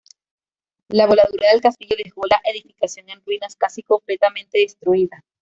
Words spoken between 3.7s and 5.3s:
completamente destruida.